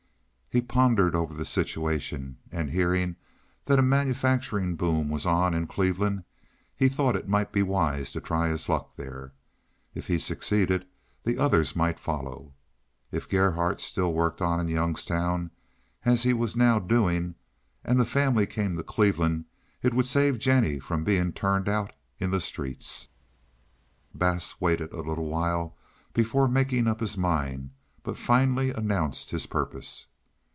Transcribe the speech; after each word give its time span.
He 0.53 0.59
pondered 0.61 1.15
over 1.15 1.33
the 1.33 1.45
situation, 1.45 2.35
and 2.51 2.71
hearing 2.71 3.15
that 3.63 3.79
a 3.79 3.81
manufacturing 3.81 4.75
boom 4.75 5.07
was 5.07 5.25
on 5.25 5.53
in 5.53 5.65
Cleveland, 5.65 6.25
he 6.75 6.89
thought 6.89 7.15
it 7.15 7.29
might 7.29 7.53
be 7.53 7.63
wise 7.63 8.11
to 8.11 8.19
try 8.19 8.49
his 8.49 8.67
luck 8.67 8.97
there. 8.97 9.31
If 9.95 10.07
he 10.07 10.19
succeeded, 10.19 10.85
the 11.23 11.37
others 11.37 11.73
might 11.73 12.01
follow. 12.01 12.51
If 13.13 13.29
Gerhardt 13.29 13.79
still 13.79 14.11
worked 14.11 14.41
on 14.41 14.59
in 14.59 14.67
Youngstown, 14.67 15.51
as 16.03 16.23
he 16.23 16.33
was 16.33 16.57
now 16.57 16.79
doing, 16.79 17.35
and 17.85 17.97
the 17.97 18.05
family 18.05 18.45
came 18.45 18.75
to 18.75 18.83
Cleveland, 18.83 19.45
it 19.81 19.93
would 19.93 20.05
save 20.05 20.37
Jennie 20.37 20.79
from 20.79 21.05
being 21.05 21.31
turned 21.31 21.69
out 21.69 21.93
in 22.19 22.29
the 22.31 22.41
streets. 22.41 23.07
Bass 24.13 24.59
waited 24.59 24.91
a 24.91 24.99
little 24.99 25.29
while 25.29 25.77
before 26.13 26.49
making 26.49 26.87
up 26.89 26.99
his 26.99 27.17
mind, 27.17 27.71
but 28.03 28.17
finally 28.17 28.71
announced 28.71 29.29
his 29.31 29.45
purpose. 29.45 30.07